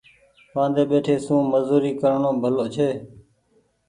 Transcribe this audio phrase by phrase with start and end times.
[0.55, 2.89] وآندي ٻيٺي سون مزوري ڪرڻو ڀلو ڇي۔